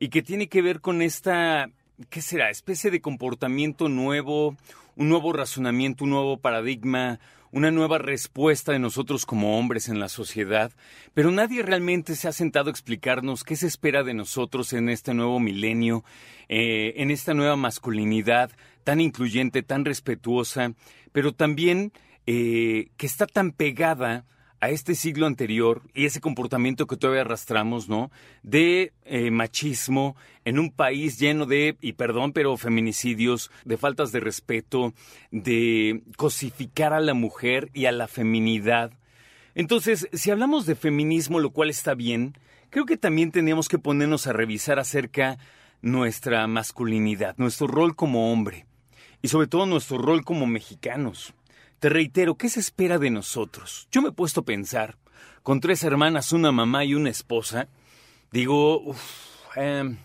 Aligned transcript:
y 0.00 0.08
que 0.08 0.22
tiene 0.22 0.48
que 0.48 0.62
ver 0.62 0.80
con 0.80 1.00
esta, 1.00 1.70
¿qué 2.10 2.20
será? 2.20 2.50
Especie 2.50 2.90
de 2.90 3.00
comportamiento 3.00 3.88
nuevo, 3.88 4.56
un 4.96 5.08
nuevo 5.08 5.32
razonamiento, 5.32 6.02
un 6.02 6.10
nuevo 6.10 6.38
paradigma, 6.38 7.20
una 7.52 7.70
nueva 7.70 7.98
respuesta 7.98 8.72
de 8.72 8.78
nosotros 8.78 9.26
como 9.26 9.58
hombres 9.58 9.88
en 9.88 10.00
la 10.00 10.08
sociedad, 10.08 10.72
pero 11.14 11.30
nadie 11.30 11.62
realmente 11.62 12.16
se 12.16 12.28
ha 12.28 12.32
sentado 12.32 12.68
a 12.68 12.70
explicarnos 12.70 13.44
qué 13.44 13.56
se 13.56 13.66
espera 13.66 14.02
de 14.02 14.14
nosotros 14.14 14.72
en 14.72 14.88
este 14.88 15.14
nuevo 15.14 15.40
milenio, 15.40 16.04
eh, 16.48 16.94
en 16.96 17.10
esta 17.10 17.34
nueva 17.34 17.56
masculinidad 17.56 18.50
tan 18.84 19.00
incluyente, 19.00 19.62
tan 19.62 19.84
respetuosa, 19.84 20.72
pero 21.12 21.32
también 21.32 21.92
eh, 22.26 22.88
que 22.96 23.06
está 23.06 23.26
tan 23.26 23.52
pegada 23.52 24.24
a 24.60 24.70
este 24.70 24.94
siglo 24.94 25.26
anterior 25.26 25.82
y 25.94 26.06
ese 26.06 26.20
comportamiento 26.20 26.86
que 26.86 26.96
todavía 26.96 27.22
arrastramos, 27.22 27.88
¿no? 27.88 28.10
De 28.42 28.92
eh, 29.04 29.30
machismo 29.30 30.16
en 30.44 30.58
un 30.58 30.70
país 30.70 31.18
lleno 31.18 31.46
de, 31.46 31.76
y 31.80 31.92
perdón, 31.92 32.32
pero 32.32 32.56
feminicidios, 32.56 33.50
de 33.64 33.76
faltas 33.76 34.10
de 34.10 34.20
respeto, 34.20 34.94
de 35.30 36.02
cosificar 36.16 36.92
a 36.92 37.00
la 37.00 37.14
mujer 37.14 37.70
y 37.72 37.86
a 37.86 37.92
la 37.92 38.08
feminidad. 38.08 38.92
Entonces, 39.54 40.08
si 40.12 40.30
hablamos 40.30 40.66
de 40.66 40.74
feminismo, 40.74 41.40
lo 41.40 41.50
cual 41.50 41.70
está 41.70 41.94
bien, 41.94 42.34
creo 42.70 42.84
que 42.84 42.96
también 42.96 43.30
tenemos 43.30 43.68
que 43.68 43.78
ponernos 43.78 44.26
a 44.26 44.32
revisar 44.32 44.78
acerca 44.78 45.38
nuestra 45.82 46.46
masculinidad, 46.46 47.36
nuestro 47.38 47.68
rol 47.68 47.94
como 47.94 48.32
hombre 48.32 48.66
y 49.22 49.28
sobre 49.28 49.46
todo 49.46 49.66
nuestro 49.66 49.98
rol 49.98 50.24
como 50.24 50.46
mexicanos. 50.46 51.34
Te 51.80 51.88
reitero, 51.88 52.34
¿qué 52.34 52.48
se 52.48 52.58
espera 52.58 52.98
de 52.98 53.08
nosotros? 53.08 53.86
Yo 53.92 54.02
me 54.02 54.08
he 54.08 54.12
puesto 54.12 54.40
a 54.40 54.44
pensar, 54.44 54.98
con 55.44 55.60
tres 55.60 55.84
hermanas, 55.84 56.32
una 56.32 56.50
mamá 56.50 56.84
y 56.84 56.94
una 56.94 57.08
esposa, 57.08 57.68
digo, 58.32 58.96
em, 59.54 59.96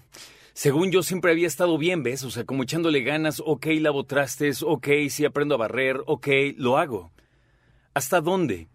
según 0.54 0.92
yo 0.92 1.02
siempre 1.02 1.32
había 1.32 1.48
estado 1.48 1.80
bien, 1.80 2.04
¿ves? 2.04 2.24
O 2.26 2.30
sea, 2.30 2.44
como 2.44 2.62
echándole 2.62 3.02
ganas, 3.02 3.42
ok, 3.44 3.66
lavo 3.80 4.04
trastes, 4.04 4.62
ok, 4.62 4.88
sí 5.10 5.26
aprendo 5.26 5.56
a 5.56 5.58
barrer, 5.58 6.00
ok, 6.06 6.28
lo 6.58 6.78
hago. 6.78 7.12
¿Hasta 7.96 8.22
dónde? 8.22 8.68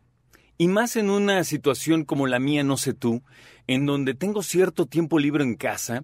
Y 0.56 0.66
más 0.66 0.96
en 0.96 1.08
una 1.08 1.44
situación 1.44 2.04
como 2.04 2.26
la 2.26 2.40
mía, 2.40 2.64
no 2.64 2.76
sé 2.76 2.94
tú, 2.94 3.22
en 3.68 3.86
donde 3.86 4.14
tengo 4.14 4.42
cierto 4.42 4.86
tiempo 4.86 5.20
libre 5.20 5.44
en 5.44 5.54
casa 5.54 6.02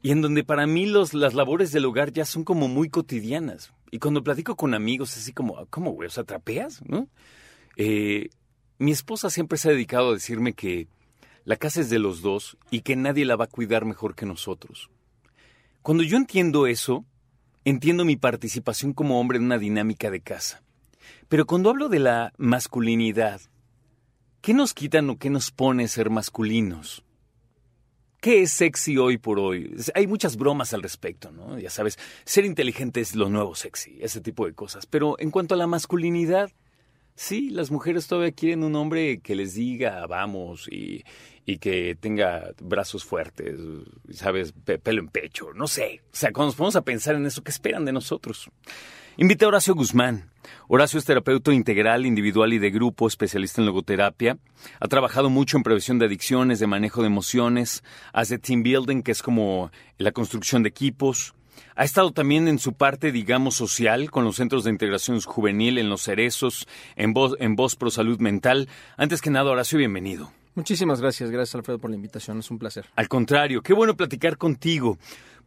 y 0.00 0.12
en 0.12 0.22
donde 0.22 0.44
para 0.44 0.66
mí 0.66 0.86
los, 0.86 1.12
las 1.12 1.34
labores 1.34 1.72
del 1.72 1.84
hogar 1.84 2.10
ya 2.10 2.24
son 2.24 2.42
como 2.42 2.68
muy 2.68 2.88
cotidianas. 2.88 3.74
Y 3.92 3.98
cuando 3.98 4.24
platico 4.24 4.56
con 4.56 4.72
amigos, 4.72 5.14
así 5.18 5.34
como, 5.34 5.66
¿cómo, 5.66 5.90
güey? 5.90 6.06
O 6.06 6.10
sea. 6.10 6.24
¿No? 6.86 7.08
Eh, 7.76 8.30
mi 8.78 8.90
esposa 8.90 9.28
siempre 9.28 9.58
se 9.58 9.68
ha 9.68 9.72
dedicado 9.72 10.08
a 10.08 10.14
decirme 10.14 10.54
que 10.54 10.88
la 11.44 11.56
casa 11.56 11.82
es 11.82 11.90
de 11.90 11.98
los 11.98 12.22
dos 12.22 12.56
y 12.70 12.80
que 12.80 12.96
nadie 12.96 13.26
la 13.26 13.36
va 13.36 13.44
a 13.44 13.48
cuidar 13.48 13.84
mejor 13.84 14.14
que 14.14 14.24
nosotros. 14.24 14.88
Cuando 15.82 16.02
yo 16.04 16.16
entiendo 16.16 16.66
eso, 16.66 17.04
entiendo 17.66 18.06
mi 18.06 18.16
participación 18.16 18.94
como 18.94 19.20
hombre 19.20 19.36
en 19.36 19.44
una 19.44 19.58
dinámica 19.58 20.10
de 20.10 20.22
casa. 20.22 20.62
Pero 21.28 21.44
cuando 21.44 21.68
hablo 21.68 21.90
de 21.90 21.98
la 21.98 22.32
masculinidad, 22.38 23.42
¿qué 24.40 24.54
nos 24.54 24.72
quitan 24.72 25.10
o 25.10 25.18
qué 25.18 25.28
nos 25.28 25.50
pone 25.50 25.86
ser 25.86 26.08
masculinos? 26.08 27.04
¿Qué 28.22 28.42
es 28.42 28.52
sexy 28.52 28.98
hoy 28.98 29.18
por 29.18 29.40
hoy? 29.40 29.74
Hay 29.96 30.06
muchas 30.06 30.36
bromas 30.36 30.72
al 30.72 30.80
respecto, 30.80 31.32
¿no? 31.32 31.58
Ya 31.58 31.70
sabes, 31.70 31.98
ser 32.24 32.44
inteligente 32.44 33.00
es 33.00 33.16
lo 33.16 33.28
nuevo 33.28 33.56
sexy, 33.56 33.98
ese 34.00 34.20
tipo 34.20 34.46
de 34.46 34.52
cosas. 34.52 34.86
Pero 34.86 35.16
en 35.18 35.32
cuanto 35.32 35.54
a 35.54 35.58
la 35.58 35.66
masculinidad, 35.66 36.52
sí, 37.14 37.50
las 37.50 37.70
mujeres 37.70 38.06
todavía 38.06 38.32
quieren 38.32 38.64
un 38.64 38.74
hombre 38.74 39.20
que 39.20 39.34
les 39.34 39.54
diga 39.54 40.06
vamos 40.06 40.68
y, 40.70 41.04
que 41.60 41.96
tenga 42.00 42.52
brazos 42.62 43.04
fuertes, 43.04 43.58
¿sabes? 44.10 44.54
pelo 44.82 45.00
en 45.00 45.08
pecho, 45.08 45.52
no 45.54 45.66
sé. 45.66 46.00
O 46.06 46.16
sea, 46.16 46.32
cuando 46.32 46.48
nos 46.48 46.56
ponemos 46.56 46.76
a 46.76 46.82
pensar 46.82 47.14
en 47.14 47.26
eso, 47.26 47.42
¿qué 47.42 47.50
esperan 47.50 47.84
de 47.84 47.92
nosotros? 47.92 48.48
Invité 49.18 49.44
a 49.44 49.48
Horacio 49.48 49.74
Guzmán. 49.74 50.30
Horacio 50.68 50.98
es 50.98 51.04
terapeuta 51.04 51.52
integral, 51.52 52.06
individual 52.06 52.54
y 52.54 52.58
de 52.58 52.70
grupo, 52.70 53.06
especialista 53.06 53.60
en 53.60 53.66
logoterapia. 53.66 54.38
Ha 54.80 54.88
trabajado 54.88 55.28
mucho 55.28 55.58
en 55.58 55.62
prevención 55.62 55.98
de 55.98 56.06
adicciones, 56.06 56.60
de 56.60 56.66
manejo 56.66 57.02
de 57.02 57.08
emociones, 57.08 57.84
hace 58.14 58.38
team 58.38 58.62
building, 58.62 59.02
que 59.02 59.12
es 59.12 59.22
como 59.22 59.70
la 59.98 60.12
construcción 60.12 60.62
de 60.62 60.70
equipos. 60.70 61.34
Ha 61.74 61.84
estado 61.84 62.12
también 62.12 62.48
en 62.48 62.58
su 62.58 62.74
parte, 62.74 63.12
digamos, 63.12 63.54
social, 63.54 64.10
con 64.10 64.24
los 64.24 64.36
centros 64.36 64.64
de 64.64 64.70
integración 64.70 65.20
juvenil, 65.20 65.78
en 65.78 65.88
los 65.88 66.02
cerezos, 66.02 66.66
en 66.96 67.12
Voz, 67.12 67.34
en 67.38 67.56
Voz 67.56 67.76
Pro 67.76 67.90
Salud 67.90 68.18
Mental. 68.20 68.68
Antes 68.96 69.20
que 69.20 69.30
nada, 69.30 69.50
Horacio, 69.50 69.78
bienvenido. 69.78 70.32
Muchísimas 70.54 71.00
gracias, 71.00 71.30
gracias 71.30 71.54
Alfredo 71.54 71.78
por 71.78 71.90
la 71.90 71.96
invitación, 71.96 72.38
es 72.38 72.50
un 72.50 72.58
placer. 72.58 72.86
Al 72.94 73.08
contrario, 73.08 73.62
qué 73.62 73.72
bueno 73.72 73.96
platicar 73.96 74.36
contigo. 74.36 74.98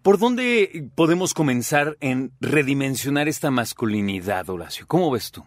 ¿Por 0.02 0.18
dónde 0.18 0.90
podemos 0.96 1.34
comenzar 1.34 1.98
en 2.00 2.32
redimensionar 2.40 3.28
esta 3.28 3.52
masculinidad, 3.52 4.50
Horacio? 4.50 4.86
¿Cómo 4.88 5.12
ves 5.12 5.32
tú? 5.32 5.44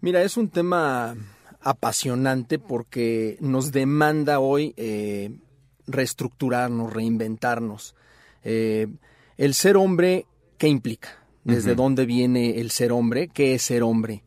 Mira, 0.00 0.22
es 0.22 0.36
un 0.36 0.48
tema 0.48 1.16
apasionante 1.60 2.58
porque 2.58 3.36
nos 3.40 3.72
demanda 3.72 4.38
hoy 4.38 4.74
eh, 4.76 5.38
reestructurarnos, 5.86 6.92
reinventarnos. 6.92 7.94
Eh, 8.44 8.88
el 9.38 9.54
ser 9.54 9.76
hombre, 9.76 10.26
¿qué 10.58 10.68
implica? 10.68 11.24
¿Desde 11.44 11.74
dónde 11.74 12.04
viene 12.04 12.60
el 12.60 12.70
ser 12.70 12.92
hombre? 12.92 13.28
¿Qué 13.28 13.54
es 13.54 13.62
ser 13.62 13.82
hombre? 13.82 14.22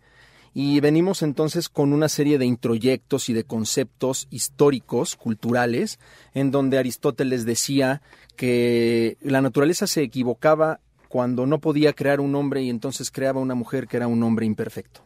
Y 0.54 0.80
venimos 0.80 1.22
entonces 1.22 1.70
con 1.70 1.94
una 1.94 2.10
serie 2.10 2.40
de 2.40 2.46
introyectos 2.46 3.30
y 3.30 3.34
de 3.34 3.44
conceptos 3.44 4.28
históricos, 4.32 5.16
culturales, 5.16 6.00
en 6.34 6.50
donde 6.50 6.80
Aristóteles 6.80 7.46
decía 7.46 8.02
que 8.36 9.18
la 9.22 9.42
naturaleza 9.42 9.86
se 9.86 10.02
equivocaba 10.02 10.80
cuando 11.10 11.46
no 11.46 11.60
podía 11.60 11.94
crear 11.94 12.20
un 12.22 12.34
hombre 12.36 12.64
y 12.64 12.70
entonces 12.70 13.12
creaba 13.12 13.40
una 13.40 13.54
mujer 13.54 13.88
que 13.88 13.98
era 13.98 14.08
un 14.08 14.24
hombre 14.24 14.46
imperfecto. 14.46 15.02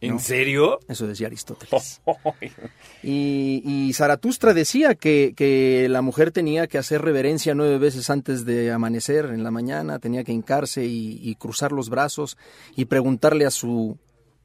¿En 0.00 0.18
serio? 0.20 0.78
Eso 0.88 1.06
decía 1.06 1.26
Aristóteles. 1.26 2.02
y, 3.02 3.62
y, 3.64 3.92
Zaratustra 3.94 4.52
decía 4.52 4.94
que, 4.94 5.32
que, 5.36 5.88
la 5.88 6.02
mujer 6.02 6.30
tenía 6.32 6.66
que 6.66 6.78
hacer 6.78 7.02
reverencia 7.02 7.54
nueve 7.54 7.78
veces 7.78 8.10
antes 8.10 8.44
de 8.44 8.72
amanecer 8.72 9.26
en 9.26 9.42
la 9.42 9.50
mañana, 9.50 9.98
tenía 9.98 10.22
que 10.24 10.32
hincarse 10.32 10.84
y, 10.84 11.18
y 11.22 11.34
cruzar 11.36 11.72
los 11.72 11.88
brazos 11.88 12.36
y 12.76 12.84
preguntarle 12.86 13.46
a 13.46 13.50
su 13.50 13.98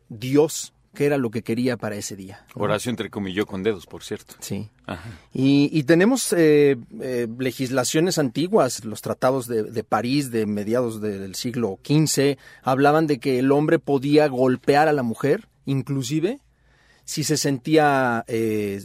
Dios 0.10 0.74
qué 0.94 1.06
era 1.06 1.18
lo 1.18 1.32
que 1.32 1.42
quería 1.42 1.78
para 1.78 1.96
ese 1.96 2.16
día. 2.16 2.46
Oración 2.56 2.94
entre 2.94 3.10
comillas 3.10 3.46
con 3.46 3.64
dedos, 3.64 3.86
por 3.86 4.04
cierto. 4.04 4.36
Sí. 4.40 4.70
Y, 5.34 5.84
tenemos 5.84 6.34
eh, 6.34 6.78
eh, 7.00 7.28
legislaciones 7.40 8.18
antiguas, 8.18 8.84
los 8.84 9.02
tratados 9.02 9.48
de, 9.48 9.84
París 9.84 10.32
de 10.32 10.46
mediados 10.46 11.02
del 11.02 11.36
siglo 11.36 11.80
XV, 11.86 12.38
hablaban 12.64 13.08
de 13.08 13.20
que 13.20 13.40
el 13.40 13.52
hombre 13.52 13.80
podía 13.80 14.28
golpear 14.28 14.88
a 14.88 14.94
la 14.94 15.04
mujer, 15.04 15.48
inclusive 15.66 16.40
si 17.06 17.24
se 17.24 17.38
sentía 17.38 18.24
eh, 18.28 18.84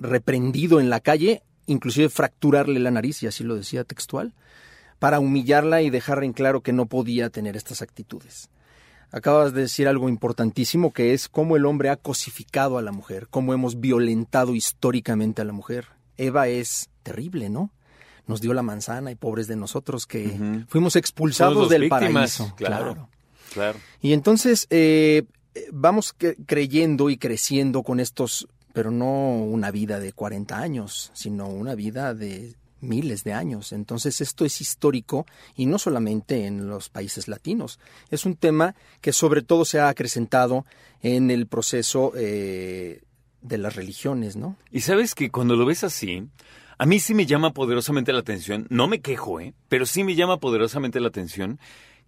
reprendido 0.00 0.80
en 0.80 0.90
la 0.90 1.00
calle, 1.00 1.42
inclusive 1.66 2.08
fracturarle 2.08 2.78
la 2.78 2.90
nariz, 2.90 3.22
y 3.22 3.26
así 3.26 3.42
lo 3.42 3.56
decía 3.56 3.84
textual, 3.84 4.34
para 4.98 5.20
humillarla 5.20 5.82
y 5.82 5.90
dejar 5.90 6.22
en 6.24 6.32
claro 6.32 6.60
que 6.62 6.72
no 6.72 6.86
podía 6.86 7.30
tener 7.30 7.56
estas 7.56 7.82
actitudes. 7.82 8.50
Acabas 9.10 9.54
de 9.54 9.62
decir 9.62 9.88
algo 9.88 10.08
importantísimo 10.08 10.92
que 10.92 11.14
es 11.14 11.28
cómo 11.28 11.56
el 11.56 11.64
hombre 11.64 11.88
ha 11.88 11.96
cosificado 11.96 12.76
a 12.76 12.82
la 12.82 12.92
mujer, 12.92 13.26
cómo 13.30 13.54
hemos 13.54 13.80
violentado 13.80 14.54
históricamente 14.54 15.40
a 15.40 15.44
la 15.46 15.52
mujer. 15.52 15.86
Eva 16.18 16.48
es 16.48 16.90
terrible, 17.02 17.48
¿no? 17.48 17.70
Nos 18.26 18.42
dio 18.42 18.52
la 18.52 18.62
manzana 18.62 19.10
y 19.10 19.14
pobres 19.14 19.46
de 19.46 19.56
nosotros 19.56 20.06
que 20.06 20.64
fuimos 20.68 20.96
expulsados 20.96 21.70
del 21.70 21.88
paraíso. 21.88 22.52
Claro, 22.56 23.08
claro, 23.54 23.78
Y 24.02 24.12
entonces 24.12 24.66
eh, 24.68 25.24
vamos 25.72 26.14
creyendo 26.44 27.08
y 27.08 27.16
creciendo 27.16 27.82
con 27.82 28.00
estos, 28.00 28.46
pero 28.74 28.90
no 28.90 29.30
una 29.30 29.70
vida 29.70 29.98
de 30.00 30.12
40 30.12 30.58
años, 30.58 31.10
sino 31.14 31.48
una 31.48 31.74
vida 31.74 32.12
de 32.12 32.54
miles 32.80 33.24
de 33.24 33.32
años. 33.32 33.72
Entonces 33.72 34.20
esto 34.20 34.44
es 34.44 34.60
histórico 34.60 35.26
y 35.56 35.66
no 35.66 35.78
solamente 35.78 36.46
en 36.46 36.68
los 36.68 36.88
países 36.88 37.28
latinos. 37.28 37.78
Es 38.10 38.24
un 38.24 38.36
tema 38.36 38.74
que 39.00 39.12
sobre 39.12 39.42
todo 39.42 39.64
se 39.64 39.80
ha 39.80 39.88
acrecentado 39.88 40.64
en 41.02 41.30
el 41.30 41.46
proceso 41.46 42.12
eh, 42.16 43.02
de 43.42 43.58
las 43.58 43.76
religiones, 43.76 44.36
¿no? 44.36 44.56
Y 44.70 44.80
sabes 44.80 45.14
que 45.14 45.30
cuando 45.30 45.56
lo 45.56 45.66
ves 45.66 45.84
así, 45.84 46.28
a 46.76 46.86
mí 46.86 47.00
sí 47.00 47.14
me 47.14 47.26
llama 47.26 47.52
poderosamente 47.52 48.12
la 48.12 48.20
atención, 48.20 48.66
no 48.70 48.88
me 48.88 49.00
quejo, 49.00 49.40
¿eh? 49.40 49.54
Pero 49.68 49.86
sí 49.86 50.04
me 50.04 50.14
llama 50.14 50.38
poderosamente 50.38 51.00
la 51.00 51.08
atención 51.08 51.58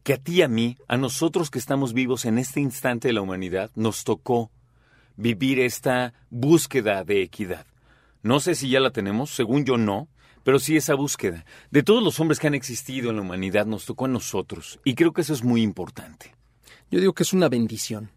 que 0.02 0.14
a 0.14 0.18
ti 0.18 0.36
y 0.36 0.42
a 0.42 0.48
mí, 0.48 0.76
a 0.88 0.96
nosotros 0.96 1.50
que 1.50 1.58
estamos 1.58 1.92
vivos 1.92 2.24
en 2.24 2.38
este 2.38 2.60
instante 2.60 3.08
de 3.08 3.14
la 3.14 3.20
humanidad, 3.20 3.70
nos 3.74 4.04
tocó 4.04 4.50
vivir 5.16 5.60
esta 5.60 6.14
búsqueda 6.30 7.04
de 7.04 7.22
equidad. 7.22 7.66
No 8.22 8.40
sé 8.40 8.54
si 8.54 8.68
ya 8.68 8.80
la 8.80 8.90
tenemos, 8.90 9.30
según 9.30 9.64
yo 9.64 9.76
no, 9.76 10.08
pero 10.44 10.58
sí 10.58 10.76
esa 10.76 10.94
búsqueda. 10.94 11.44
De 11.70 11.82
todos 11.82 12.02
los 12.02 12.18
hombres 12.20 12.38
que 12.38 12.46
han 12.46 12.54
existido 12.54 13.10
en 13.10 13.16
la 13.16 13.22
humanidad, 13.22 13.66
nos 13.66 13.86
tocó 13.86 14.06
a 14.06 14.08
nosotros. 14.08 14.80
Y 14.84 14.94
creo 14.94 15.12
que 15.12 15.20
eso 15.20 15.34
es 15.34 15.44
muy 15.44 15.62
importante. 15.62 16.34
Yo 16.90 17.00
digo 17.00 17.12
que 17.12 17.22
es 17.22 17.32
una 17.32 17.48
bendición. 17.48 18.10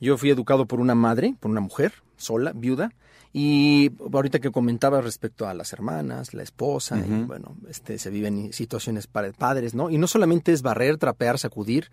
Yo 0.00 0.16
fui 0.16 0.30
educado 0.30 0.66
por 0.66 0.80
una 0.80 0.94
madre, 0.94 1.34
por 1.40 1.50
una 1.50 1.60
mujer, 1.60 1.94
sola, 2.16 2.52
viuda, 2.54 2.92
y 3.32 3.90
ahorita 4.12 4.38
que 4.38 4.50
comentaba 4.50 5.00
respecto 5.00 5.46
a 5.46 5.54
las 5.54 5.72
hermanas, 5.72 6.34
la 6.34 6.42
esposa, 6.42 6.98
y 6.98 7.24
bueno, 7.24 7.56
este, 7.68 7.98
se 7.98 8.10
viven 8.10 8.52
situaciones 8.52 9.06
para 9.06 9.30
padres, 9.32 9.74
¿no? 9.74 9.90
Y 9.90 9.98
no 9.98 10.06
solamente 10.06 10.52
es 10.52 10.62
barrer, 10.62 10.96
trapear, 10.96 11.38
sacudir, 11.38 11.90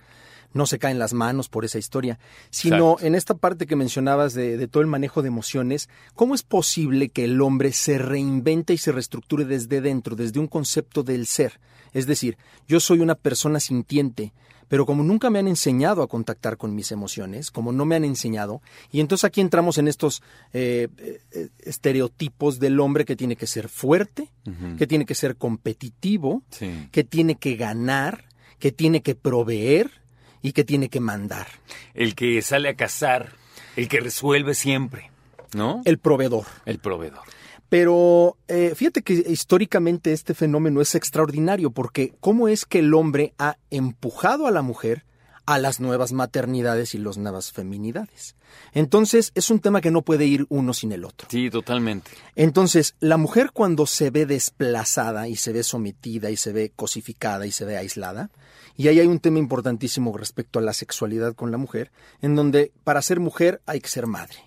no 0.56 0.66
se 0.66 0.80
caen 0.80 1.00
las 1.00 1.14
manos 1.14 1.50
por 1.50 1.66
esa 1.66 1.78
historia, 1.78 2.18
sino 2.50 2.96
en 3.02 3.14
esta 3.14 3.36
parte 3.36 3.68
que 3.68 3.76
mencionabas 3.76 4.34
de, 4.34 4.56
de, 4.56 4.68
todo 4.70 4.82
el 4.82 4.88
manejo 4.88 5.22
de 5.22 5.28
emociones, 5.28 5.90
¿cómo 6.16 6.34
es 6.34 6.44
posible 6.44 7.10
que 7.10 7.26
el 7.26 7.42
hombre 7.42 7.74
se 7.74 7.98
reinvente 7.98 8.74
y 8.74 8.78
se 8.78 8.94
reestructure 8.94 9.44
desde 9.44 9.82
dentro, 9.82 10.16
desde 10.16 10.40
un 10.40 10.48
concepto 10.48 11.04
del 11.04 11.28
ser? 11.28 11.60
Es 11.92 12.08
decir, 12.08 12.38
yo 12.70 12.80
soy 12.80 13.02
una 13.02 13.16
persona 13.16 13.60
sintiente, 13.60 14.34
pero 14.70 14.86
como 14.86 15.04
nunca 15.04 15.30
me 15.30 15.40
han 15.40 15.48
enseñado 15.50 16.02
a 16.02 16.08
contactar 16.08 16.56
con 16.56 16.74
mis 16.74 16.92
emociones, 16.94 17.52
como 17.52 17.74
no 17.74 17.86
me 17.86 17.98
han 17.98 18.06
enseñado, 18.06 18.62
y 18.94 19.02
entonces 19.02 19.26
aquí 19.26 19.42
entramos 19.42 19.78
en 19.78 19.90
estos 19.90 20.24
eh, 20.54 20.88
eh, 20.98 21.50
estereotipos 21.60 22.60
del 22.60 22.80
hombre 22.80 23.04
que 23.04 23.18
tiene 23.18 23.36
que 23.36 23.46
ser 23.46 23.68
fuerte, 23.68 24.32
que 24.78 24.88
tiene 24.88 25.06
que 25.06 25.16
ser 25.16 25.36
competitivo, 25.36 26.44
que 26.92 27.04
tiene 27.04 27.36
que 27.36 27.56
ganar, 27.56 28.26
que 28.58 28.72
tiene 28.72 29.02
que 29.02 29.16
proveer 29.16 30.05
y 30.42 30.52
que 30.54 30.64
tiene 30.64 30.90
que 30.90 31.00
mandar. 31.00 31.48
El 31.94 32.16
que 32.16 32.42
sale 32.42 32.70
a 32.70 32.76
cazar, 32.76 33.34
el 33.76 33.88
que 33.88 34.00
resuelve 34.00 34.54
siempre, 34.54 35.12
¿no? 35.54 35.82
El 35.86 35.98
proveedor. 35.98 36.46
El 36.66 36.80
proveedor. 36.80 37.24
Pero 37.70 38.38
eh, 38.48 38.74
fíjate 38.76 39.02
que 39.02 39.14
históricamente 39.14 40.14
este 40.14 40.34
fenómeno 40.34 40.82
es 40.82 40.96
extraordinario 40.96 41.72
porque 41.72 42.14
cómo 42.20 42.48
es 42.48 42.66
que 42.66 42.80
el 42.80 42.94
hombre 42.94 43.34
ha 43.38 43.58
empujado 43.72 44.48
a 44.48 44.52
la 44.52 44.62
mujer 44.62 45.04
a 45.46 45.60
las 45.60 45.80
nuevas 45.80 46.12
maternidades 46.12 46.96
y 46.96 46.98
las 46.98 47.18
nuevas 47.18 47.52
feminidades. 47.52 48.36
Entonces 48.74 49.32
es 49.36 49.50
un 49.50 49.60
tema 49.60 49.82
que 49.82 49.92
no 49.92 50.02
puede 50.02 50.26
ir 50.26 50.46
uno 50.50 50.74
sin 50.74 50.92
el 50.92 51.06
otro. 51.06 51.28
Sí, 51.30 51.50
totalmente. 51.50 52.12
Entonces 52.36 52.96
la 53.00 53.18
mujer 53.18 53.52
cuando 53.54 53.86
se 53.86 54.10
ve 54.10 54.26
desplazada 54.26 55.28
y 55.28 55.36
se 55.36 55.54
ve 55.54 55.64
sometida 55.64 56.32
y 56.32 56.38
se 56.38 56.52
ve 56.52 56.72
cosificada 56.76 57.46
y 57.46 57.52
se 57.52 57.66
ve 57.66 57.78
aislada, 57.78 58.30
y 58.78 58.90
ahí 58.90 59.00
hay 59.00 59.08
un 59.08 59.20
tema 59.20 59.40
importantísimo 59.40 60.16
respecto 60.18 60.60
a 60.60 60.62
la 60.62 60.74
sexualidad 60.74 61.34
con 61.34 61.52
la 61.52 61.58
mujer, 61.58 61.92
en 62.22 62.36
donde 62.36 62.72
para 62.84 63.02
ser 63.02 63.20
mujer 63.20 63.62
hay 63.66 63.80
que 63.80 63.90
ser 63.90 64.06
madre 64.06 64.38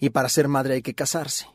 y 0.00 0.10
para 0.10 0.28
ser 0.28 0.48
madre 0.48 0.74
hay 0.74 0.82
que 0.82 0.94
casarse 0.94 1.46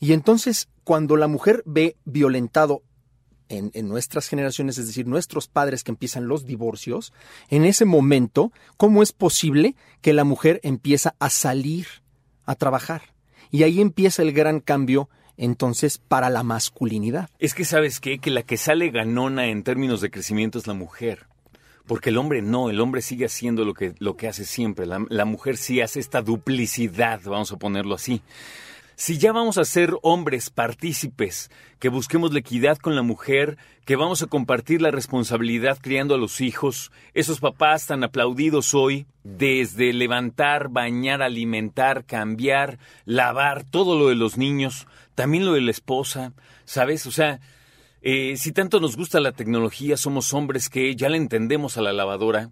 y 0.00 0.12
entonces, 0.12 0.68
cuando 0.82 1.16
la 1.16 1.28
mujer 1.28 1.62
ve 1.64 1.96
violentado 2.04 2.82
en, 3.48 3.88
nuestras 3.88 4.28
generaciones, 4.28 4.78
es 4.78 4.86
decir, 4.86 5.06
nuestros 5.06 5.48
padres 5.48 5.84
que 5.84 5.92
empiezan 5.92 6.28
los 6.28 6.46
divorcios, 6.46 7.12
en 7.48 7.64
ese 7.64 7.84
momento, 7.84 8.52
¿cómo 8.76 9.02
es 9.02 9.12
posible 9.12 9.74
que 10.00 10.12
la 10.12 10.24
mujer 10.24 10.60
empieza 10.62 11.14
a 11.18 11.30
salir 11.30 11.86
a 12.46 12.54
trabajar? 12.54 13.14
Y 13.50 13.62
ahí 13.62 13.80
empieza 13.80 14.22
el 14.22 14.32
gran 14.32 14.60
cambio 14.60 15.08
entonces 15.36 15.98
para 15.98 16.30
la 16.30 16.42
masculinidad. 16.42 17.28
Es 17.38 17.54
que 17.54 17.64
sabes 17.64 18.00
qué, 18.00 18.18
que 18.18 18.30
la 18.30 18.42
que 18.42 18.56
sale 18.56 18.90
ganona 18.90 19.46
en 19.46 19.62
términos 19.62 20.00
de 20.00 20.10
crecimiento 20.10 20.58
es 20.58 20.66
la 20.66 20.74
mujer. 20.74 21.26
Porque 21.86 22.08
el 22.10 22.16
hombre 22.16 22.40
no, 22.40 22.70
el 22.70 22.80
hombre 22.80 23.02
sigue 23.02 23.26
haciendo 23.26 23.64
lo 23.64 23.74
que, 23.74 23.94
lo 23.98 24.16
que 24.16 24.26
hace 24.26 24.46
siempre. 24.46 24.86
la 24.86 25.24
mujer 25.26 25.58
sí 25.58 25.82
hace 25.82 26.00
esta 26.00 26.22
duplicidad, 26.22 27.20
vamos 27.24 27.52
a 27.52 27.56
ponerlo 27.56 27.94
así. 27.94 28.22
Si 28.96 29.18
ya 29.18 29.32
vamos 29.32 29.58
a 29.58 29.64
ser 29.64 29.96
hombres 30.02 30.50
partícipes, 30.50 31.50
que 31.80 31.88
busquemos 31.88 32.32
la 32.32 32.38
equidad 32.38 32.78
con 32.78 32.94
la 32.94 33.02
mujer, 33.02 33.58
que 33.84 33.96
vamos 33.96 34.22
a 34.22 34.28
compartir 34.28 34.80
la 34.80 34.92
responsabilidad 34.92 35.78
criando 35.80 36.14
a 36.14 36.18
los 36.18 36.40
hijos, 36.40 36.92
esos 37.12 37.40
papás 37.40 37.86
tan 37.86 38.04
aplaudidos 38.04 38.72
hoy, 38.72 39.06
desde 39.24 39.92
levantar, 39.92 40.68
bañar, 40.68 41.22
alimentar, 41.22 42.04
cambiar, 42.04 42.78
lavar, 43.04 43.64
todo 43.64 43.98
lo 43.98 44.08
de 44.08 44.14
los 44.14 44.38
niños, 44.38 44.86
también 45.16 45.44
lo 45.44 45.54
de 45.54 45.62
la 45.62 45.72
esposa, 45.72 46.32
¿sabes? 46.64 47.04
O 47.06 47.10
sea, 47.10 47.40
eh, 48.00 48.36
si 48.36 48.52
tanto 48.52 48.78
nos 48.78 48.96
gusta 48.96 49.18
la 49.18 49.32
tecnología, 49.32 49.96
somos 49.96 50.32
hombres 50.34 50.68
que 50.68 50.94
ya 50.94 51.08
le 51.08 51.16
entendemos 51.16 51.76
a 51.76 51.82
la 51.82 51.92
lavadora. 51.92 52.50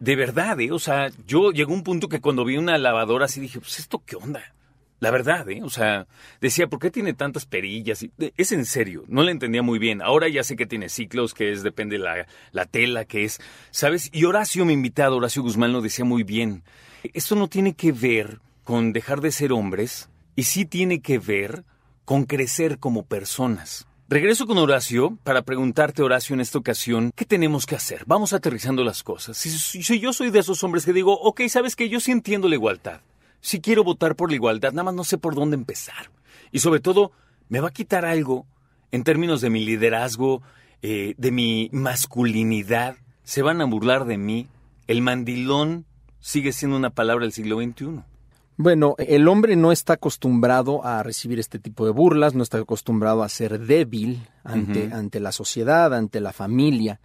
De 0.00 0.16
verdad, 0.16 0.60
¿eh? 0.60 0.72
O 0.72 0.80
sea, 0.80 1.10
yo 1.28 1.52
llegó 1.52 1.72
un 1.72 1.84
punto 1.84 2.08
que 2.08 2.20
cuando 2.20 2.44
vi 2.44 2.56
una 2.56 2.76
lavadora 2.76 3.26
así 3.26 3.40
dije, 3.40 3.60
pues 3.60 3.78
esto 3.78 4.02
qué 4.04 4.16
onda. 4.16 4.55
La 4.98 5.10
verdad, 5.10 5.48
¿eh? 5.50 5.62
O 5.62 5.68
sea, 5.68 6.06
decía, 6.40 6.68
¿por 6.68 6.78
qué 6.78 6.90
tiene 6.90 7.12
tantas 7.12 7.44
perillas? 7.44 8.06
Es 8.36 8.52
en 8.52 8.64
serio, 8.64 9.04
no 9.08 9.22
le 9.22 9.32
entendía 9.32 9.62
muy 9.62 9.78
bien. 9.78 10.00
Ahora 10.00 10.28
ya 10.28 10.42
sé 10.42 10.56
que 10.56 10.66
tiene 10.66 10.88
ciclos, 10.88 11.34
que 11.34 11.52
es, 11.52 11.62
depende 11.62 11.98
la, 11.98 12.26
la 12.52 12.64
tela, 12.64 13.04
que 13.04 13.24
es, 13.24 13.40
¿sabes? 13.70 14.08
Y 14.12 14.24
Horacio, 14.24 14.64
mi 14.64 14.72
invitado, 14.72 15.16
Horacio 15.16 15.42
Guzmán, 15.42 15.72
lo 15.72 15.82
decía 15.82 16.04
muy 16.06 16.22
bien. 16.22 16.62
Esto 17.12 17.36
no 17.36 17.48
tiene 17.48 17.74
que 17.74 17.92
ver 17.92 18.40
con 18.64 18.92
dejar 18.92 19.20
de 19.20 19.32
ser 19.32 19.52
hombres, 19.52 20.08
y 20.34 20.44
sí 20.44 20.64
tiene 20.64 21.00
que 21.00 21.18
ver 21.18 21.64
con 22.04 22.24
crecer 22.24 22.78
como 22.78 23.04
personas. 23.04 23.86
Regreso 24.08 24.46
con 24.46 24.58
Horacio 24.58 25.18
para 25.24 25.42
preguntarte, 25.42 26.02
Horacio, 26.02 26.34
en 26.34 26.40
esta 26.40 26.58
ocasión, 26.58 27.12
¿qué 27.14 27.24
tenemos 27.24 27.66
que 27.66 27.74
hacer? 27.74 28.04
Vamos 28.06 28.32
aterrizando 28.32 28.82
las 28.82 29.02
cosas. 29.02 29.36
Si, 29.36 29.50
si 29.50 30.00
yo 30.00 30.12
soy 30.12 30.30
de 30.30 30.38
esos 30.38 30.62
hombres 30.64 30.84
que 30.84 30.92
digo, 30.92 31.12
ok, 31.12 31.42
sabes 31.48 31.76
que 31.76 31.88
yo 31.88 32.00
sí 32.00 32.12
entiendo 32.12 32.48
la 32.48 32.54
igualdad 32.54 33.00
si 33.46 33.60
quiero 33.60 33.84
votar 33.84 34.16
por 34.16 34.30
la 34.30 34.34
igualdad, 34.34 34.72
nada 34.72 34.82
más 34.82 34.94
no 34.94 35.04
sé 35.04 35.18
por 35.18 35.36
dónde 35.36 35.54
empezar. 35.54 36.10
Y 36.50 36.58
sobre 36.58 36.80
todo, 36.80 37.12
me 37.48 37.60
va 37.60 37.68
a 37.68 37.72
quitar 37.72 38.04
algo 38.04 38.44
en 38.90 39.04
términos 39.04 39.40
de 39.40 39.50
mi 39.50 39.64
liderazgo, 39.64 40.42
eh, 40.82 41.14
de 41.16 41.30
mi 41.30 41.70
masculinidad. 41.70 42.96
Se 43.22 43.42
van 43.42 43.60
a 43.60 43.64
burlar 43.64 44.04
de 44.04 44.18
mí. 44.18 44.48
El 44.88 45.00
mandilón 45.00 45.86
sigue 46.18 46.50
siendo 46.50 46.76
una 46.76 46.90
palabra 46.90 47.24
del 47.24 47.30
siglo 47.30 47.62
XXI. 47.62 48.02
Bueno, 48.56 48.96
el 48.98 49.28
hombre 49.28 49.54
no 49.54 49.70
está 49.70 49.92
acostumbrado 49.92 50.84
a 50.84 51.04
recibir 51.04 51.38
este 51.38 51.60
tipo 51.60 51.86
de 51.86 51.92
burlas, 51.92 52.34
no 52.34 52.42
está 52.42 52.58
acostumbrado 52.58 53.22
a 53.22 53.28
ser 53.28 53.60
débil 53.60 54.26
ante, 54.42 54.90
ante 54.92 55.20
la 55.20 55.30
sociedad, 55.30 55.94
ante 55.94 56.18
la 56.18 56.32
familia. 56.32 56.98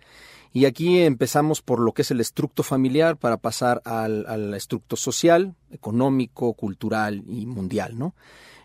Y 0.54 0.66
aquí 0.66 1.00
empezamos 1.00 1.62
por 1.62 1.80
lo 1.80 1.94
que 1.94 2.02
es 2.02 2.12
el 2.12 2.20
estructo 2.20 2.64
familiar 2.64 3.18
para 3.18 3.38
pasar 3.38 3.82
al, 3.86 4.54
estructo 4.54 4.96
social, 4.96 5.56
económico, 5.72 6.54
cultural 6.54 7.24
y 7.28 7.46
mundial, 7.46 7.98
¿no? 7.98 8.14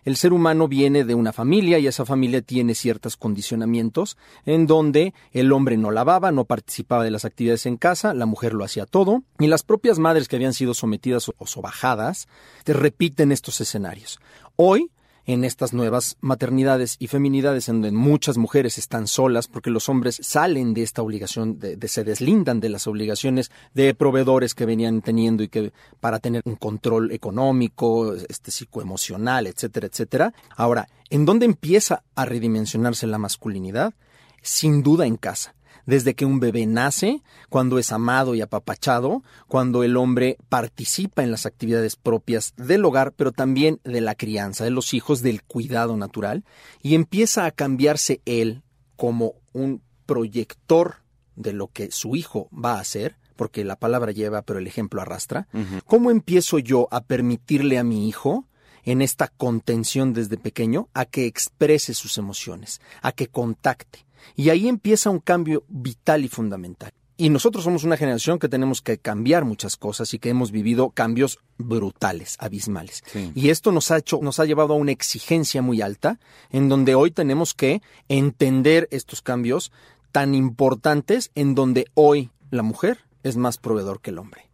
El 0.03 0.15
ser 0.15 0.31
humano 0.31 0.69
viene 0.69 1.03
de 1.03 1.15
una 1.15 1.33
familia 1.33 1.79
y 1.79 1.87
esa 1.87 2.05
familia 2.05 2.41
tiene 2.41 2.75
ciertos 2.75 3.17
condicionamientos 3.17 4.15
en 4.45 4.65
donde 4.65 5.13
el 5.33 5.51
hombre 5.51 5.75
no 5.75 5.91
lavaba, 5.91 6.31
no 6.31 6.45
participaba 6.45 7.03
de 7.03 7.11
las 7.11 7.25
actividades 7.25 7.65
en 7.65 7.75
casa, 7.75 8.13
la 8.13 8.25
mujer 8.25 8.53
lo 8.53 8.63
hacía 8.63 8.85
todo 8.85 9.23
y 9.37 9.47
las 9.47 9.63
propias 9.63 9.99
madres 9.99 10.29
que 10.29 10.37
habían 10.37 10.53
sido 10.53 10.73
sometidas 10.73 11.29
o 11.37 11.45
sobajadas 11.45 12.29
te 12.63 12.71
repiten 12.71 13.33
estos 13.33 13.59
escenarios. 13.59 14.19
Hoy 14.55 14.91
en 15.27 15.43
estas 15.43 15.73
nuevas 15.73 16.17
maternidades 16.21 16.95
y 16.99 17.07
feminidades 17.07 17.67
en 17.69 17.81
donde 17.81 17.97
muchas 17.97 18.37
mujeres 18.37 18.77
están 18.77 19.07
solas 19.07 19.47
porque 19.47 19.69
los 19.69 19.89
hombres 19.89 20.19
salen 20.23 20.73
de 20.73 20.83
esta 20.83 21.01
obligación, 21.01 21.59
de, 21.59 21.77
se 21.87 22.05
deslindan 22.05 22.61
de 22.61 22.69
las 22.69 22.87
obligaciones 22.87 23.51
de 23.73 23.93
proveedores 23.93 24.55
que 24.55 24.65
venían 24.65 25.01
teniendo 25.01 25.43
y 25.43 25.49
que 25.49 25.73
para 25.99 26.19
tener 26.19 26.41
un 26.45 26.55
control 26.55 27.11
económico, 27.11 28.15
este 28.15 28.51
psicoemocional, 28.51 29.47
etcétera, 29.47 29.87
etcétera. 29.87 30.33
Ahora, 30.55 30.87
¿en 31.09 31.25
dónde 31.25 31.45
empieza 31.45 32.03
a 32.15 32.25
redimensionarse 32.25 33.05
la 33.05 33.17
masculinidad? 33.17 33.93
Sin 34.41 34.81
duda 34.81 35.05
en 35.05 35.17
casa 35.17 35.56
desde 35.87 36.13
que 36.13 36.25
un 36.25 36.39
bebé 36.39 36.67
nace, 36.67 37.23
cuando 37.49 37.79
es 37.79 37.91
amado 37.91 38.35
y 38.35 38.41
apapachado, 38.41 39.23
cuando 39.47 39.83
el 39.83 39.97
hombre 39.97 40.37
participa 40.49 41.23
en 41.23 41.31
las 41.31 41.47
actividades 41.47 41.95
propias 41.95 42.53
del 42.57 42.85
hogar, 42.85 43.13
pero 43.13 43.31
también 43.31 43.79
de 43.83 44.01
la 44.01 44.13
crianza 44.13 44.65
de 44.65 44.69
los 44.69 44.93
hijos, 44.93 45.23
del 45.23 45.41
cuidado 45.41 45.97
natural, 45.97 46.43
y 46.83 46.93
empieza 46.93 47.45
a 47.45 47.51
cambiarse 47.51 48.21
él 48.25 48.61
como 48.97 49.35
un 49.53 49.81
proyector 50.05 50.97
de 51.35 51.53
lo 51.53 51.69
que 51.69 51.89
su 51.91 52.15
hijo 52.15 52.49
va 52.51 52.73
a 52.73 52.81
hacer, 52.81 53.15
porque 53.37 53.63
la 53.63 53.77
palabra 53.77 54.11
lleva, 54.11 54.41
pero 54.41 54.59
el 54.59 54.67
ejemplo 54.67 55.01
arrastra. 55.01 55.47
¿Cómo 55.85 56.11
empiezo 56.11 56.59
yo 56.59 56.89
a 56.91 57.01
permitirle 57.01 57.77
a 57.77 57.83
mi 57.83 58.09
hijo 58.09 58.45
en 58.83 59.01
esta 59.01 59.29
contención 59.29 60.11
desde 60.13 60.37
pequeño 60.37 60.89
a 60.93 61.05
que 61.05 61.27
exprese 61.27 61.93
sus 61.93 62.17
emociones, 62.17 62.81
a 63.01 63.13
que 63.13 63.27
contacte? 63.27 64.06
Y 64.35 64.49
ahí 64.49 64.67
empieza 64.67 65.09
un 65.09 65.19
cambio 65.19 65.63
vital 65.67 66.25
y 66.25 66.27
fundamental. 66.27 66.91
Y 67.19 67.29
nosotros 67.29 67.63
somos 67.63 67.83
una 67.83 67.97
generación 67.97 68.37
que 68.37 68.47
tenemos 68.47 68.83
que 68.83 68.99
cambiar 68.99 69.43
muchas 69.43 69.75
cosas 69.75 70.13
y 70.13 70.19
que 70.19 70.29
hemos 70.29 70.51
vivido 70.51 70.91
cambios 70.91 71.39
brutales, 71.57 72.37
abismales. 72.39 73.03
Y 73.33 73.49
esto 73.49 73.71
nos 73.71 73.89
ha 73.89 73.97
hecho, 73.97 74.19
nos 74.21 74.39
ha 74.39 74.45
llevado 74.45 74.75
a 74.75 74.77
una 74.77 74.91
exigencia 74.91 75.63
muy 75.63 75.81
alta, 75.81 76.19
en 76.51 76.69
donde 76.69 76.93
hoy 76.93 77.09
tenemos 77.09 77.55
que 77.55 77.81
entender 78.07 78.87
estos 78.91 79.23
cambios 79.23 79.71
tan 80.11 80.35
importantes, 80.35 81.31
en 81.33 81.55
donde 81.55 81.87
hoy 81.95 82.29
la 82.51 82.61
mujer 82.61 82.99
es 83.23 83.35
más 83.35 83.57
proveedor 83.57 83.99
que 83.99 84.11
el 84.11 84.19
hombre. 84.19 84.51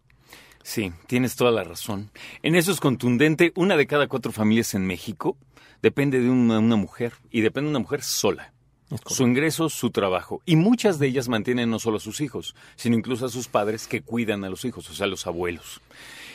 Sí, 0.63 0.93
tienes 1.07 1.35
toda 1.35 1.51
la 1.51 1.65
razón. 1.65 2.11
En 2.43 2.55
eso 2.55 2.71
es 2.71 2.79
contundente, 2.79 3.51
una 3.57 3.75
de 3.75 3.87
cada 3.87 4.07
cuatro 4.07 4.31
familias 4.31 4.73
en 4.73 4.87
México 4.87 5.35
depende 5.81 6.21
de 6.21 6.29
una 6.29 6.77
mujer 6.77 7.11
y 7.29 7.41
depende 7.41 7.65
de 7.65 7.71
una 7.71 7.79
mujer 7.79 8.03
sola 8.03 8.53
Su 9.07 9.23
ingreso, 9.23 9.69
su 9.69 9.89
trabajo. 9.91 10.41
Y 10.45 10.55
muchas 10.55 10.99
de 10.99 11.07
ellas 11.07 11.29
mantienen 11.29 11.69
no 11.69 11.79
solo 11.79 11.97
a 11.97 12.01
sus 12.01 12.21
hijos, 12.21 12.55
sino 12.75 12.95
incluso 12.95 13.25
a 13.25 13.29
sus 13.29 13.47
padres 13.47 13.87
que 13.87 14.01
cuidan 14.01 14.43
a 14.43 14.49
los 14.49 14.65
hijos, 14.65 14.89
o 14.89 14.93
sea, 14.93 15.05
a 15.05 15.09
los 15.09 15.25
abuelos. 15.27 15.81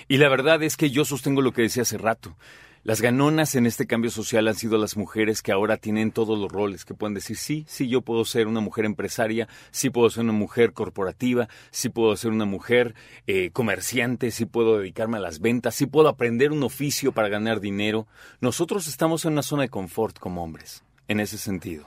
Y 0.08 0.16
la 0.16 0.28
verdad 0.28 0.62
es 0.62 0.76
que 0.76 0.90
yo 0.90 1.04
sostengo 1.04 1.42
lo 1.42 1.52
que 1.52 1.62
decía 1.62 1.82
hace 1.82 1.98
rato. 1.98 2.36
Las 2.84 3.02
ganonas 3.02 3.54
en 3.54 3.66
este 3.66 3.86
cambio 3.86 4.10
social 4.10 4.48
han 4.48 4.54
sido 4.54 4.78
las 4.78 4.96
mujeres 4.96 5.42
que 5.42 5.52
ahora 5.52 5.76
tienen 5.76 6.10
todos 6.10 6.38
los 6.38 6.50
roles, 6.50 6.84
que 6.84 6.94
pueden 6.94 7.12
decir, 7.12 7.36
sí, 7.36 7.66
sí, 7.68 7.88
yo 7.88 8.00
puedo 8.00 8.24
ser 8.24 8.46
una 8.46 8.60
mujer 8.60 8.86
empresaria, 8.86 9.48
sí 9.72 9.90
puedo 9.90 10.08
ser 10.08 10.24
una 10.24 10.32
mujer 10.32 10.72
corporativa, 10.72 11.48
sí 11.70 11.90
puedo 11.90 12.16
ser 12.16 12.30
una 12.30 12.46
mujer 12.46 12.94
eh, 13.26 13.50
comerciante, 13.52 14.30
sí 14.30 14.46
puedo 14.46 14.78
dedicarme 14.78 15.18
a 15.18 15.20
las 15.20 15.40
ventas, 15.40 15.74
sí 15.74 15.86
puedo 15.86 16.08
aprender 16.08 16.52
un 16.52 16.62
oficio 16.62 17.12
para 17.12 17.28
ganar 17.28 17.60
dinero. 17.60 18.06
Nosotros 18.40 18.86
estamos 18.86 19.24
en 19.24 19.32
una 19.32 19.42
zona 19.42 19.62
de 19.62 19.68
confort 19.68 20.18
como 20.18 20.42
hombres, 20.42 20.82
en 21.08 21.20
ese 21.20 21.36
sentido. 21.36 21.84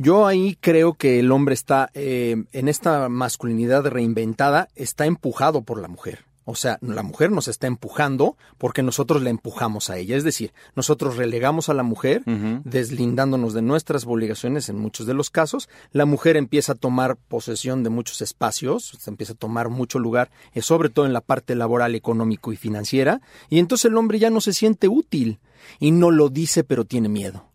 Yo 0.00 0.28
ahí 0.28 0.56
creo 0.60 0.94
que 0.94 1.18
el 1.18 1.32
hombre 1.32 1.54
está, 1.54 1.90
eh, 1.92 2.44
en 2.52 2.68
esta 2.68 3.08
masculinidad 3.08 3.84
reinventada, 3.84 4.68
está 4.76 5.06
empujado 5.06 5.62
por 5.62 5.80
la 5.80 5.88
mujer. 5.88 6.20
O 6.44 6.54
sea, 6.54 6.78
la 6.80 7.02
mujer 7.02 7.32
nos 7.32 7.48
está 7.48 7.66
empujando 7.66 8.36
porque 8.58 8.84
nosotros 8.84 9.22
la 9.22 9.30
empujamos 9.30 9.90
a 9.90 9.98
ella. 9.98 10.16
Es 10.16 10.22
decir, 10.22 10.52
nosotros 10.76 11.16
relegamos 11.16 11.68
a 11.68 11.74
la 11.74 11.82
mujer, 11.82 12.22
deslindándonos 12.62 13.54
de 13.54 13.62
nuestras 13.62 14.06
obligaciones 14.06 14.68
en 14.68 14.78
muchos 14.78 15.04
de 15.04 15.14
los 15.14 15.30
casos. 15.30 15.68
La 15.90 16.06
mujer 16.06 16.36
empieza 16.36 16.72
a 16.72 16.76
tomar 16.76 17.16
posesión 17.16 17.82
de 17.82 17.90
muchos 17.90 18.22
espacios, 18.22 18.96
se 19.00 19.10
empieza 19.10 19.32
a 19.32 19.36
tomar 19.36 19.68
mucho 19.68 19.98
lugar, 19.98 20.30
eh, 20.54 20.62
sobre 20.62 20.90
todo 20.90 21.06
en 21.06 21.12
la 21.12 21.22
parte 21.22 21.56
laboral, 21.56 21.96
económico 21.96 22.52
y 22.52 22.56
financiera. 22.56 23.20
Y 23.50 23.58
entonces 23.58 23.86
el 23.86 23.96
hombre 23.96 24.20
ya 24.20 24.30
no 24.30 24.40
se 24.40 24.52
siente 24.52 24.86
útil 24.86 25.40
y 25.80 25.90
no 25.90 26.12
lo 26.12 26.28
dice, 26.28 26.62
pero 26.62 26.84
tiene 26.84 27.08
miedo. 27.08 27.47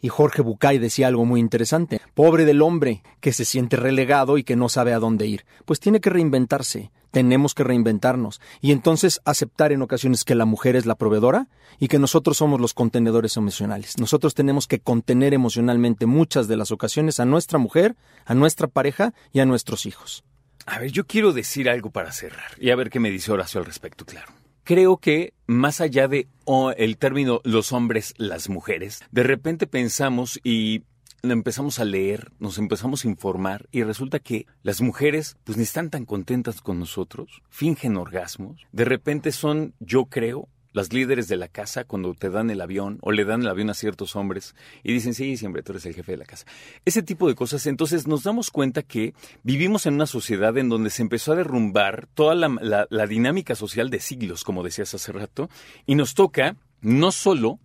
Y 0.00 0.08
Jorge 0.08 0.42
Bucay 0.42 0.78
decía 0.78 1.08
algo 1.08 1.24
muy 1.24 1.40
interesante. 1.40 2.00
Pobre 2.14 2.44
del 2.44 2.62
hombre 2.62 3.02
que 3.20 3.32
se 3.32 3.44
siente 3.44 3.76
relegado 3.76 4.38
y 4.38 4.44
que 4.44 4.56
no 4.56 4.68
sabe 4.68 4.92
a 4.92 4.98
dónde 4.98 5.26
ir. 5.26 5.44
Pues 5.64 5.80
tiene 5.80 6.00
que 6.00 6.10
reinventarse 6.10 6.90
tenemos 7.10 7.54
que 7.54 7.64
reinventarnos 7.64 8.40
y 8.60 8.72
entonces 8.72 9.20
aceptar 9.24 9.72
en 9.72 9.82
ocasiones 9.82 10.24
que 10.24 10.34
la 10.34 10.44
mujer 10.44 10.76
es 10.76 10.86
la 10.86 10.94
proveedora 10.94 11.48
y 11.78 11.88
que 11.88 11.98
nosotros 11.98 12.36
somos 12.36 12.60
los 12.60 12.74
contenedores 12.74 13.36
emocionales. 13.36 13.98
Nosotros 13.98 14.34
tenemos 14.34 14.66
que 14.66 14.80
contener 14.80 15.34
emocionalmente 15.34 16.06
muchas 16.06 16.48
de 16.48 16.56
las 16.56 16.70
ocasiones 16.70 17.20
a 17.20 17.24
nuestra 17.24 17.58
mujer, 17.58 17.96
a 18.24 18.34
nuestra 18.34 18.68
pareja 18.68 19.12
y 19.32 19.40
a 19.40 19.46
nuestros 19.46 19.86
hijos. 19.86 20.24
A 20.66 20.78
ver, 20.78 20.92
yo 20.92 21.06
quiero 21.06 21.32
decir 21.32 21.68
algo 21.68 21.90
para 21.90 22.12
cerrar 22.12 22.52
y 22.58 22.70
a 22.70 22.76
ver 22.76 22.90
qué 22.90 23.00
me 23.00 23.10
dice 23.10 23.32
Horacio 23.32 23.60
al 23.60 23.66
respecto, 23.66 24.04
claro. 24.04 24.39
Creo 24.70 24.98
que 24.98 25.34
más 25.48 25.80
allá 25.80 26.06
de 26.06 26.28
el 26.76 26.96
término 26.96 27.40
los 27.42 27.72
hombres, 27.72 28.14
las 28.18 28.48
mujeres, 28.48 29.00
de 29.10 29.24
repente 29.24 29.66
pensamos 29.66 30.38
y 30.44 30.84
empezamos 31.24 31.80
a 31.80 31.84
leer, 31.84 32.30
nos 32.38 32.56
empezamos 32.56 33.04
a 33.04 33.08
informar 33.08 33.66
y 33.72 33.82
resulta 33.82 34.20
que 34.20 34.46
las 34.62 34.80
mujeres 34.80 35.36
pues 35.42 35.58
ni 35.58 35.64
están 35.64 35.90
tan 35.90 36.04
contentas 36.04 36.60
con 36.60 36.78
nosotros, 36.78 37.42
fingen 37.48 37.96
orgasmos, 37.96 38.64
de 38.70 38.84
repente 38.84 39.32
son, 39.32 39.74
yo 39.80 40.04
creo, 40.04 40.48
las 40.72 40.92
líderes 40.92 41.28
de 41.28 41.36
la 41.36 41.48
casa 41.48 41.84
cuando 41.84 42.14
te 42.14 42.30
dan 42.30 42.50
el 42.50 42.60
avión 42.60 42.98
o 43.02 43.12
le 43.12 43.24
dan 43.24 43.42
el 43.42 43.48
avión 43.48 43.70
a 43.70 43.74
ciertos 43.74 44.16
hombres 44.16 44.54
y 44.82 44.92
dicen, 44.92 45.14
sí, 45.14 45.36
siempre 45.36 45.62
tú 45.62 45.72
eres 45.72 45.86
el 45.86 45.94
jefe 45.94 46.12
de 46.12 46.18
la 46.18 46.24
casa. 46.24 46.46
Ese 46.84 47.02
tipo 47.02 47.28
de 47.28 47.34
cosas. 47.34 47.66
Entonces 47.66 48.06
nos 48.06 48.22
damos 48.22 48.50
cuenta 48.50 48.82
que 48.82 49.14
vivimos 49.42 49.86
en 49.86 49.94
una 49.94 50.06
sociedad 50.06 50.56
en 50.58 50.68
donde 50.68 50.90
se 50.90 51.02
empezó 51.02 51.32
a 51.32 51.36
derrumbar 51.36 52.08
toda 52.14 52.34
la, 52.34 52.86
la 52.88 53.06
dinámica 53.06 53.54
social 53.54 53.90
de 53.90 54.00
siglos, 54.00 54.44
como 54.44 54.62
decías 54.62 54.94
hace 54.94 55.12
rato, 55.12 55.48
y 55.86 55.94
nos 55.94 56.14
toca 56.14 56.56
no 56.80 57.12
solo 57.12 57.58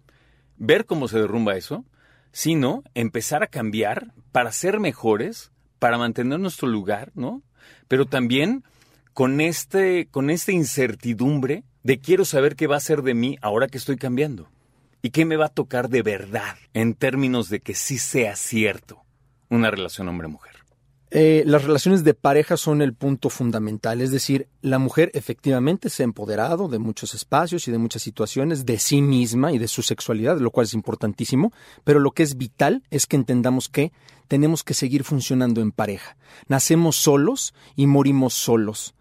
ver 0.57 0.85
cómo 0.85 1.07
se 1.07 1.19
derrumba 1.19 1.55
eso, 1.55 1.85
sino 2.31 2.83
empezar 2.93 3.43
a 3.43 3.47
cambiar 3.47 4.13
para 4.31 4.51
ser 4.51 4.79
mejores, 4.79 5.51
para 5.79 5.97
mantener 5.97 6.39
nuestro 6.39 6.67
lugar, 6.67 7.11
¿no? 7.15 7.43
Pero 7.87 8.05
también 8.05 8.63
con 9.13 9.39
este 9.39 10.07
con 10.11 10.29
esta 10.29 10.51
incertidumbre 10.51 11.63
de 11.85 11.99
quiero 11.99 12.25
saber 12.25 12.55
qué 12.55 12.65
va 12.65 12.77
a 12.77 12.79
ser 12.79 13.03
de 13.03 13.13
mí 13.13 13.37
ahora 13.43 13.67
que 13.67 13.77
estoy 13.77 13.95
cambiando 13.95 14.49
y 15.03 15.11
qué 15.11 15.23
me 15.23 15.37
va 15.37 15.45
a 15.45 15.49
tocar 15.49 15.87
de 15.87 16.01
verdad 16.01 16.55
en 16.73 16.95
términos 16.95 17.47
de 17.47 17.59
que 17.59 17.75
sí 17.75 17.99
sea 17.99 18.35
cierto 18.35 19.03
una 19.51 19.69
relación 19.69 20.09
hombre-mujer. 20.09 20.55
Eh, 21.11 21.43
las 21.45 21.63
relaciones 21.63 22.03
de 22.03 22.15
pareja 22.15 22.57
son 22.57 22.81
el 22.81 22.95
punto 22.95 23.29
fundamental, 23.29 24.01
es 24.01 24.09
decir, 24.09 24.47
la 24.61 24.79
mujer 24.79 25.11
efectivamente 25.13 25.91
se 25.91 26.01
ha 26.01 26.05
empoderado 26.05 26.67
de 26.69 26.79
muchos 26.79 27.13
espacios 27.13 27.67
y 27.67 27.71
de 27.71 27.77
muchas 27.77 28.01
situaciones, 28.01 28.65
de 28.65 28.79
sí 28.79 29.03
misma 29.03 29.51
y 29.51 29.59
de 29.59 29.67
su 29.67 29.83
sexualidad, 29.83 30.39
lo 30.39 30.49
cual 30.49 30.65
es 30.65 30.73
importantísimo, 30.73 31.53
pero 31.83 31.99
lo 31.99 32.11
que 32.11 32.23
es 32.23 32.35
vital 32.35 32.81
es 32.89 33.05
que 33.05 33.15
entendamos 33.15 33.69
que 33.69 33.93
tenemos 34.27 34.63
que 34.63 34.73
seguir 34.73 35.03
funcionando 35.03 35.61
en 35.61 35.71
pareja. 35.71 36.17
Nacemos 36.47 36.95
solos 36.95 37.53
y 37.75 37.85
morimos 37.85 38.33
solos, 38.33 38.95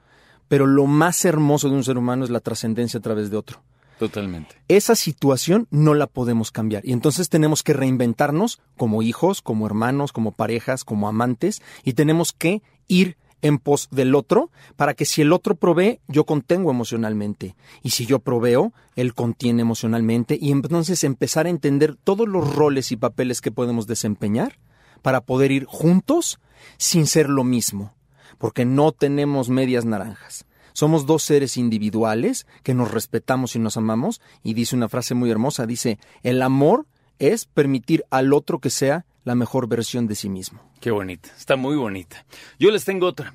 pero 0.48 0.66
lo 0.66 0.86
más 0.86 1.24
hermoso 1.24 1.68
de 1.68 1.76
un 1.76 1.84
ser 1.84 1.98
humano 1.98 2.24
es 2.24 2.30
la 2.30 2.40
trascendencia 2.40 2.98
a 2.98 3.02
través 3.02 3.30
de 3.30 3.36
otro. 3.36 3.62
Totalmente. 3.98 4.56
Esa 4.68 4.96
situación 4.96 5.68
no 5.70 5.94
la 5.94 6.06
podemos 6.06 6.50
cambiar 6.50 6.84
y 6.84 6.92
entonces 6.92 7.28
tenemos 7.28 7.62
que 7.62 7.74
reinventarnos 7.74 8.60
como 8.76 9.02
hijos, 9.02 9.40
como 9.40 9.66
hermanos, 9.66 10.12
como 10.12 10.32
parejas, 10.32 10.84
como 10.84 11.08
amantes 11.08 11.62
y 11.84 11.92
tenemos 11.92 12.32
que 12.32 12.62
ir 12.88 13.16
en 13.44 13.58
pos 13.58 13.88
del 13.90 14.14
otro 14.14 14.50
para 14.76 14.94
que 14.94 15.04
si 15.04 15.20
el 15.20 15.32
otro 15.32 15.54
provee, 15.54 16.00
yo 16.08 16.24
contengo 16.24 16.70
emocionalmente 16.70 17.54
y 17.82 17.90
si 17.90 18.06
yo 18.06 18.18
proveo, 18.18 18.72
él 18.96 19.14
contiene 19.14 19.62
emocionalmente 19.62 20.38
y 20.40 20.50
entonces 20.50 21.04
empezar 21.04 21.46
a 21.46 21.50
entender 21.50 21.94
todos 21.94 22.26
los 22.26 22.54
roles 22.54 22.90
y 22.90 22.96
papeles 22.96 23.42
que 23.42 23.52
podemos 23.52 23.86
desempeñar 23.86 24.58
para 25.02 25.20
poder 25.20 25.52
ir 25.52 25.66
juntos 25.66 26.40
sin 26.78 27.06
ser 27.06 27.28
lo 27.28 27.44
mismo, 27.44 27.94
porque 28.38 28.64
no 28.64 28.93
tenemos 28.93 29.49
medias 29.49 29.85
naranjas. 29.85 30.47
Somos 30.73 31.07
dos 31.07 31.23
seres 31.23 31.57
individuales 31.57 32.47
que 32.64 32.75
nos 32.75 32.91
respetamos 32.91 33.55
y 33.55 33.61
nos 33.61 33.76
amamos. 33.76 34.21
Y 34.43 34.55
dice 34.55 34.75
una 34.75 34.88
frase 34.88 35.14
muy 35.14 35.31
hermosa, 35.31 35.67
dice, 35.67 35.99
el 36.23 36.43
amor 36.43 36.87
es 37.19 37.47
permitir 37.47 38.05
al 38.11 38.33
otro 38.33 38.59
que 38.59 38.71
sea 38.71 39.07
la 39.23 39.37
mejor 39.37 39.69
versión 39.69 40.07
de 40.07 40.17
sí 40.17 40.29
mismo. 40.29 40.61
Qué 40.81 40.91
bonita, 40.91 41.31
está 41.37 41.57
muy 41.57 41.76
bonita. 41.76 42.26
Yo 42.59 42.71
les 42.71 42.85
tengo 42.85 43.07
otra. 43.07 43.35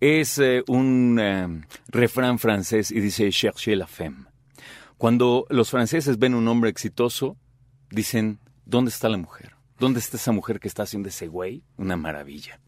Es 0.00 0.38
eh, 0.38 0.62
un 0.68 1.18
eh, 1.20 1.66
refrán 1.88 2.38
francés 2.38 2.90
y 2.90 3.00
dice 3.00 3.30
cherchez 3.30 3.76
la 3.76 3.86
femme. 3.86 4.26
Cuando 4.96 5.46
los 5.50 5.70
franceses 5.70 6.18
ven 6.18 6.34
un 6.34 6.48
hombre 6.48 6.70
exitoso, 6.70 7.36
dicen, 7.90 8.38
¿dónde 8.64 8.90
está 8.90 9.08
la 9.08 9.18
mujer? 9.18 9.56
¿Dónde 9.78 10.00
está 10.00 10.16
esa 10.16 10.32
mujer 10.32 10.60
que 10.60 10.68
está 10.68 10.84
haciendo 10.84 11.08
ese 11.08 11.26
güey? 11.26 11.64
Una 11.76 11.96
maravilla. 11.96 12.60